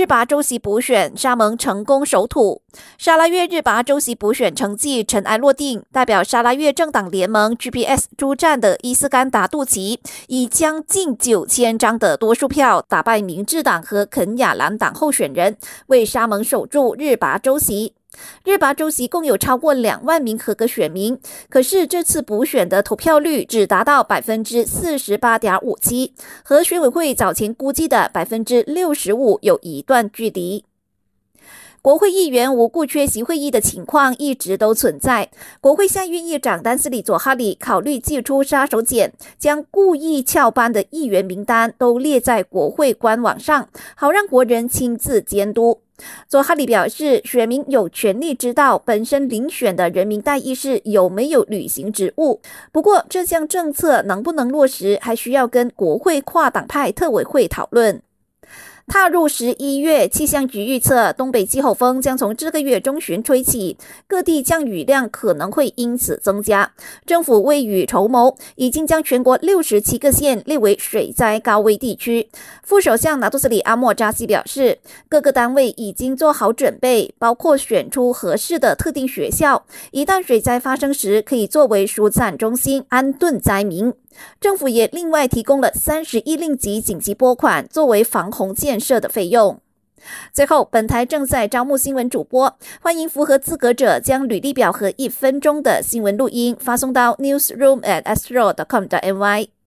[0.00, 2.62] 日拔州席补选，沙盟成功守土。
[2.96, 15.58] 沙拉越日拔州席补选成绩尘埃落定，代表沙拉越政党联盟 GPS 出战的伊斯干达杜奇，以将近九千张的多数票打败明治党和肯雅兰党候选人，
[15.88, 17.92] 为沙盟守住日拔州席。
[18.44, 21.18] 日拔州席共有超过两万名合格选民，
[21.48, 30.64] 可是这次补选的投票率只达到百分之四十八点五七，和选委会早前估计的百分之六十五有一段距离。
[31.82, 35.30] 国会议员无故缺席会议的情况一直都存在。
[35.62, 45.80] 国会下院议长丹斯里佐哈里考虑祭出杀手锏，将故意翘班的议员名单都列在国会官网上，好让国人亲自监督。
[46.28, 52.40] 佐哈里表示，选民有权利知道本身遴选的人民代议士有没有履行职务。
[52.72, 58.02] 不过，这项政策能不能落实，还需要跟国会跨党派特委会讨论。
[58.86, 63.76] 踏入十一月，气象局预测东北季候风将从这个月中旬吹起，
[64.08, 66.72] 各地降雨量可能会因此增加。
[67.06, 72.28] 政府未雨绸缪，已经将全国六十七个县列为水灾高危地区。
[72.64, 83.92] 副首相纳杜斯里阿莫扎西表示，各个单位已经做好准备，包括选出合适的特定学校，一旦水灾发生时，可以作为疏散中心，安顿灾民。
[84.40, 89.60] 政府也另外提供了三十亿令吉紧急拨款，作为防洪建设的费用。
[90.32, 99.50] 最后，本台正在招募新闻主播，欢迎符合资格者将履历表和一分钟的新闻录音发送到 newsroom at astro.com.my